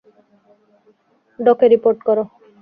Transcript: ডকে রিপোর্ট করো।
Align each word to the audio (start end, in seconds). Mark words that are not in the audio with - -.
ডকে 1.39 1.65
রিপোর্ট 1.73 1.99
করো। 2.07 2.23